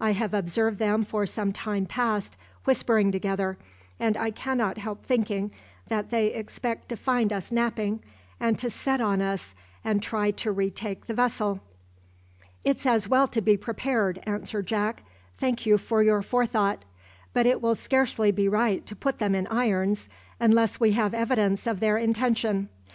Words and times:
I 0.00 0.12
have 0.12 0.32
observed 0.32 0.78
them 0.78 1.04
for 1.04 1.26
some 1.26 1.52
time 1.52 1.84
past 1.84 2.38
whispering 2.64 3.12
together, 3.12 3.58
and 4.00 4.16
I 4.16 4.30
cannot 4.30 4.78
help 4.78 5.04
thinking 5.04 5.50
that 5.88 6.08
they 6.08 6.28
expect 6.28 6.88
to 6.88 6.96
find 6.96 7.34
us 7.34 7.52
napping, 7.52 8.00
and 8.40 8.58
to 8.60 8.70
set 8.70 9.02
on 9.02 9.20
us 9.20 9.54
and 9.84 10.02
try 10.02 10.30
to 10.30 10.52
retake 10.52 11.04
the 11.04 11.12
vessel." 11.12 11.60
"It's 12.64 12.86
as 12.86 13.08
well 13.10 13.28
to 13.28 13.42
be 13.42 13.58
prepared," 13.58 14.20
answered 14.22 14.66
Jack. 14.66 15.02
"Thank 15.36 15.66
you 15.66 15.76
for 15.76 16.02
your 16.02 16.22
forethought. 16.22 16.82
But 17.34 17.44
it 17.44 17.60
will 17.60 17.74
scarcely 17.74 18.32
be 18.32 18.48
right 18.48 18.86
to 18.86 18.96
put 18.96 19.18
them 19.18 19.34
in 19.34 19.46
irons, 19.48 20.08
unless 20.40 20.80
we 20.80 20.92
have 20.92 21.12
evidence 21.12 21.66
of 21.66 21.80
their 21.80 21.98
intention. 21.98 22.70